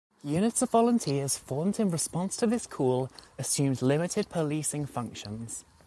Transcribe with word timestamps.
Units 0.23 0.63
of 0.63 0.71
volunteers, 0.71 1.37
formed 1.37 1.79
in 1.79 1.91
response 1.91 2.35
to 2.37 2.47
this 2.47 2.65
call, 2.65 3.11
assumed 3.37 3.83
limited 3.83 4.29
policing 4.29 4.87
functions. 4.87 5.63